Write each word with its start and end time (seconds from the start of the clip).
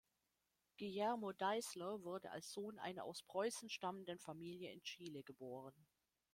Guillermo 0.77 1.31
Deisler 1.31 2.01
wurde 2.01 2.31
als 2.31 2.51
Sohn 2.53 2.79
einer 2.79 3.03
aus 3.03 3.21
Preußen 3.21 3.69
stammenden 3.69 4.17
Familie 4.17 4.71
in 4.71 4.81
Chile 4.81 5.21
geboren. 5.21 5.75